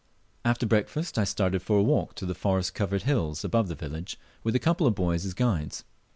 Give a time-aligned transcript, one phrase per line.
[0.43, 4.17] After breakfast I started for a walk to the forest covered hill above the village,
[4.43, 5.83] with a couple of boys as guides.